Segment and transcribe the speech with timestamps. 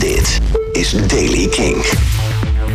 [0.00, 0.40] Dit
[0.72, 1.84] is Daily King.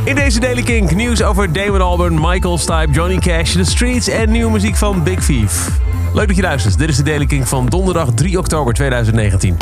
[0.04, 4.32] In deze Daily Kink nieuws over Damon Albarn, Michael Stipe, Johnny Cash, The Streets en
[4.32, 5.70] nieuwe muziek van Big Thief.
[6.14, 6.78] Leuk dat je luistert.
[6.78, 9.58] Dit is de Daily Kink van donderdag 3 oktober 2019.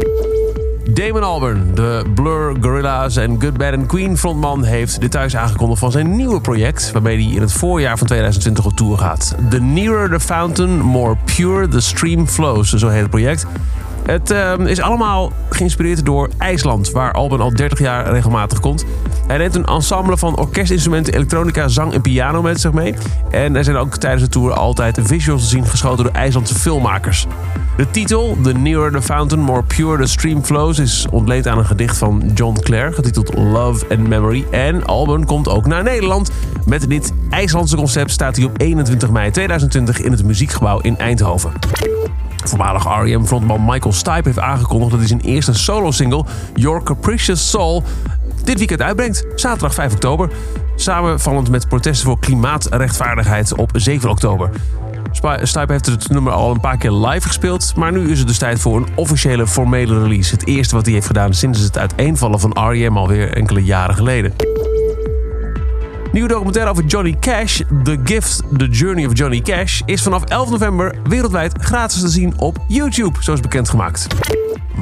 [0.89, 4.63] Damon Albarn, de Blur, Gorillaz en Good Bad and Queen frontman...
[4.63, 6.91] heeft details aangekondigd van zijn nieuwe project...
[6.91, 9.35] waarmee hij in het voorjaar van 2020 op tour gaat.
[9.49, 13.45] The Nearer the Fountain, More Pure, The Stream Flows, zo heet het project.
[14.05, 18.85] Het uh, is allemaal geïnspireerd door IJsland, waar Alban al 30 jaar regelmatig komt.
[19.27, 22.95] Hij neemt een ensemble van orkestinstrumenten, elektronica, zang en piano met zich mee.
[23.31, 27.27] En er zijn ook tijdens de tour altijd visuals te zien geschoten door IJslandse filmmakers.
[27.77, 31.65] De titel, The Nearer the Fountain, More Pure the Stream Flows, is ontleend aan een
[31.65, 34.45] gedicht van John Clare, getiteld Love and Memory.
[34.51, 36.31] En Alban komt ook naar Nederland.
[36.65, 41.51] Met dit IJslandse concept staat hij op 21 mei 2020 in het Muziekgebouw in Eindhoven.
[42.45, 47.83] Voormalig R.E.M.-frontman Michael Stipe heeft aangekondigd dat hij zijn eerste solo-single Your Capricious Soul
[48.43, 50.29] dit weekend uitbrengt, zaterdag 5 oktober.
[50.75, 54.49] Samenvallend met protesten voor klimaatrechtvaardigheid op 7 oktober.
[55.41, 58.37] Stipe heeft het nummer al een paar keer live gespeeld, maar nu is het dus
[58.37, 60.33] tijd voor een officiële formele release.
[60.33, 62.97] Het eerste wat hij heeft gedaan sinds het uiteenvallen van R.E.M.
[62.97, 64.52] alweer enkele jaren geleden.
[66.13, 70.49] Nieuwe documentaire over Johnny Cash, The Gift, The Journey of Johnny Cash, is vanaf 11
[70.49, 74.07] november wereldwijd gratis te zien op YouTube, zoals bekendgemaakt.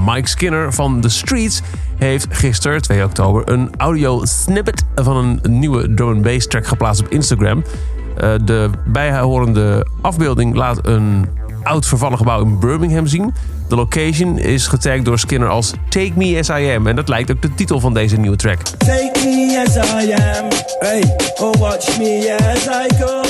[0.06, 1.62] Mike Skinner van The Streets
[1.98, 7.10] heeft gisteren, 2 oktober, een audio snippet van een nieuwe drum bass track geplaatst op
[7.10, 7.58] Instagram.
[7.58, 11.26] Uh, de bijhorende afbeelding laat een
[11.64, 13.34] oud vervallen gebouw in Birmingham zien.
[13.68, 16.88] De location is getagd door Skinner als Take Me As I Am.
[16.88, 18.62] En dat lijkt ook de titel van deze nieuwe track.
[18.62, 20.48] Take me as I am,
[20.80, 23.22] hey, oh watch me as I go.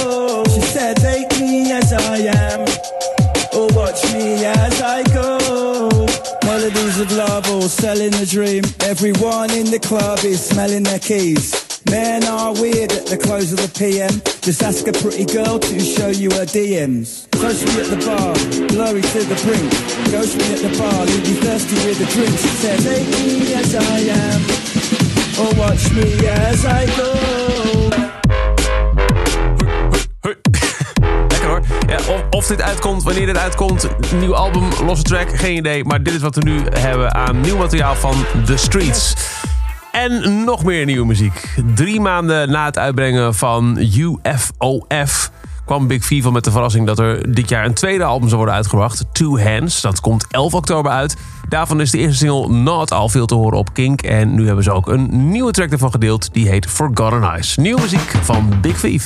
[0.44, 2.64] She said take me as I am,
[3.52, 5.38] oh watch me as I go.
[6.46, 8.64] Melodies of love, all selling a dream.
[8.78, 11.61] Everyone in the club is smelling their keys.
[11.90, 14.22] Men are weird at the close of the PM.
[14.42, 17.30] Just ask a pretty girl to show you her DMs.
[17.32, 18.34] Close me at the bar,
[18.68, 19.70] blurry to the brink.
[20.12, 22.38] Ghost me at the bar, leave you thirsty with a drink.
[22.38, 24.42] She said, take me as I am,
[25.42, 28.02] or watch me as I go.
[31.28, 31.62] Lekker
[32.10, 33.88] of, of, dit uitkomt, wanneer dit uitkomt,
[34.20, 35.84] nieuw album, losse track, geen idee.
[35.84, 39.14] Maar dit is wat we nu hebben aan nieuw materiaal van The Streets.
[39.92, 41.56] En nog meer nieuwe muziek.
[41.76, 45.32] Drie maanden na het uitbrengen van UFOF
[45.66, 48.56] kwam Big Vivo met de verrassing dat er dit jaar een tweede album zou worden
[48.56, 49.06] uitgebracht.
[49.12, 49.82] Two Hands.
[49.82, 51.16] Dat komt 11 oktober uit.
[51.50, 54.02] Daarvan is de eerste single Not al veel te horen op Kink.
[54.02, 56.34] En nu hebben ze ook een nieuwe track ervan gedeeld.
[56.34, 57.56] Die heet Forgotten Eyes.
[57.56, 59.06] Nieuwe muziek van Big Thief.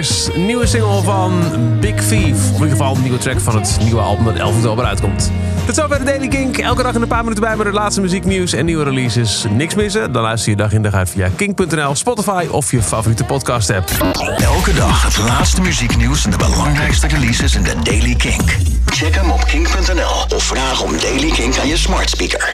[0.00, 1.42] Nieuwe single van
[1.80, 2.46] Big Thief.
[2.46, 5.30] In ieder geval een nieuwe track van het nieuwe album dat 11 oktober uitkomt.
[5.66, 6.58] Tot zover de Daily Kink.
[6.58, 9.44] Elke dag in een paar minuten bij met het laatste muzieknieuws en nieuwe releases.
[9.50, 10.12] Niks missen?
[10.12, 13.90] Dan luister je dag in dag uit via kink.nl, Spotify of je favoriete podcast app.
[14.38, 18.56] Elke dag het laatste muzieknieuws en de belangrijkste releases in de Daily Kink.
[18.86, 22.48] Check hem op kink.nl of vraag om Daily Kink aan je smart speaker.